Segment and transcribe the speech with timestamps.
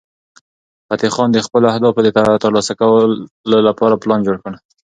[0.89, 2.09] فتح خان د خپلو اهدافو د
[2.43, 4.51] ترلاسه کولو لپاره پلان جوړ کړ.